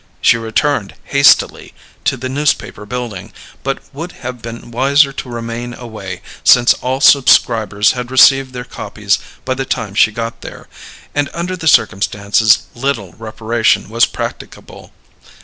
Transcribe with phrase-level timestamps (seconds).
[0.19, 6.23] She returned hastily to the Newspaper Building, but would have been wiser to remain away,
[6.43, 10.67] since all subscribers had received their copies by the time she got there;
[11.13, 14.91] and under the circumstances little reparation was practicable.